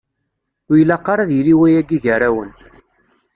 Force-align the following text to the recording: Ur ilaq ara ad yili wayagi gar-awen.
Ur 0.69 0.75
ilaq 0.81 1.05
ara 1.13 1.21
ad 1.25 1.31
yili 1.33 1.53
wayagi 1.59 1.97
gar-awen. 2.03 2.51